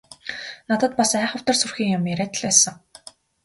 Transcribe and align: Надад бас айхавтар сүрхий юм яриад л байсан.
Надад 0.71 0.91
бас 0.99 1.11
айхавтар 1.21 1.55
сүрхий 1.59 1.91
юм 1.97 2.03
яриад 2.13 2.33
л 2.37 2.41
байсан. 2.47 2.75